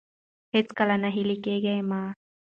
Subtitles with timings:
[0.53, 2.01] هېڅکله ناهيلي کېږئ مه.